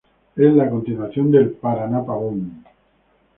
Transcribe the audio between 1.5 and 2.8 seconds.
Paraná Pavón.